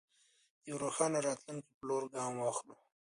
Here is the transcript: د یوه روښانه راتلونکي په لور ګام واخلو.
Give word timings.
د 0.61 0.63
یوه 0.69 0.79
روښانه 0.83 1.17
راتلونکي 1.27 1.71
په 1.77 1.83
لور 1.87 2.03
ګام 2.15 2.33
واخلو. 2.37 2.75